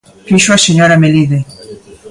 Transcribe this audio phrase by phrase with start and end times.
[0.27, 1.39] Fíxoo a señora Melide.